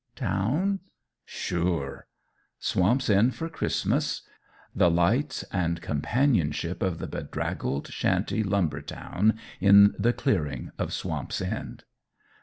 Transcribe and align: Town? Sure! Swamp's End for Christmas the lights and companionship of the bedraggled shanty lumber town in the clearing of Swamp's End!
Town? 0.15 0.79
Sure! 1.25 2.07
Swamp's 2.57 3.07
End 3.07 3.35
for 3.35 3.47
Christmas 3.49 4.23
the 4.75 4.89
lights 4.89 5.43
and 5.53 5.79
companionship 5.79 6.81
of 6.81 6.97
the 6.97 7.05
bedraggled 7.05 7.87
shanty 7.89 8.41
lumber 8.41 8.81
town 8.81 9.37
in 9.59 9.93
the 9.99 10.11
clearing 10.11 10.71
of 10.79 10.91
Swamp's 10.91 11.39
End! 11.39 11.83